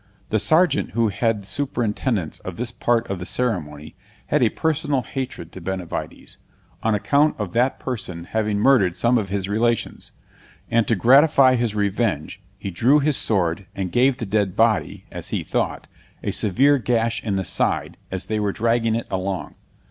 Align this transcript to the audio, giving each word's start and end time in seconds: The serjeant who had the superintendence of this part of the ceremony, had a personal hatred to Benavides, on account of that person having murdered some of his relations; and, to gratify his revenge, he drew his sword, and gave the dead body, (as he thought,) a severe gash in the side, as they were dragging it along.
The 0.29 0.39
serjeant 0.39 0.93
who 0.93 1.09
had 1.09 1.43
the 1.43 1.45
superintendence 1.45 2.39
of 2.39 2.55
this 2.57 2.71
part 2.71 3.07
of 3.07 3.19
the 3.19 3.25
ceremony, 3.27 3.93
had 4.25 4.41
a 4.41 4.49
personal 4.49 5.03
hatred 5.03 5.51
to 5.51 5.61
Benavides, 5.61 6.39
on 6.81 6.95
account 6.95 7.35
of 7.39 7.53
that 7.53 7.79
person 7.79 8.23
having 8.23 8.57
murdered 8.57 8.97
some 8.97 9.19
of 9.19 9.29
his 9.29 9.47
relations; 9.47 10.11
and, 10.71 10.87
to 10.87 10.95
gratify 10.95 11.55
his 11.55 11.75
revenge, 11.75 12.41
he 12.57 12.71
drew 12.71 12.97
his 12.97 13.15
sword, 13.15 13.67
and 13.75 13.91
gave 13.91 14.17
the 14.17 14.25
dead 14.25 14.55
body, 14.55 15.05
(as 15.11 15.29
he 15.29 15.43
thought,) 15.43 15.87
a 16.23 16.31
severe 16.31 16.79
gash 16.79 17.23
in 17.23 17.35
the 17.35 17.43
side, 17.43 17.95
as 18.09 18.25
they 18.25 18.39
were 18.39 18.51
dragging 18.51 18.95
it 18.95 19.05
along. 19.11 19.53